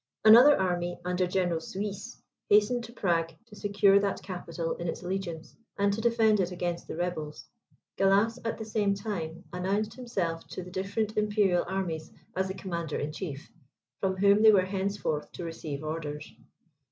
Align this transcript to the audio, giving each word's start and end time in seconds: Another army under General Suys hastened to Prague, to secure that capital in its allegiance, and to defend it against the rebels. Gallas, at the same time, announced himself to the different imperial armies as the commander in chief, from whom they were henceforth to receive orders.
Another 0.25 0.59
army 0.59 0.99
under 1.05 1.27
General 1.27 1.59
Suys 1.59 2.23
hastened 2.49 2.83
to 2.85 2.91
Prague, 2.91 3.33
to 3.45 3.55
secure 3.55 3.99
that 3.99 4.23
capital 4.23 4.73
in 4.77 4.87
its 4.87 5.03
allegiance, 5.03 5.55
and 5.77 5.93
to 5.93 6.01
defend 6.01 6.39
it 6.39 6.51
against 6.51 6.87
the 6.87 6.95
rebels. 6.95 7.45
Gallas, 7.99 8.39
at 8.43 8.57
the 8.57 8.65
same 8.65 8.95
time, 8.95 9.43
announced 9.53 9.93
himself 9.93 10.47
to 10.47 10.63
the 10.63 10.71
different 10.71 11.15
imperial 11.17 11.65
armies 11.67 12.11
as 12.35 12.47
the 12.47 12.55
commander 12.55 12.97
in 12.97 13.11
chief, 13.11 13.51
from 13.99 14.15
whom 14.15 14.41
they 14.41 14.51
were 14.51 14.65
henceforth 14.65 15.31
to 15.33 15.43
receive 15.45 15.83
orders. 15.83 16.33